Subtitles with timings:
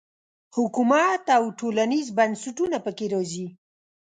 [0.55, 3.47] حکومت او ټولنیز بنسټونه په کې راځي.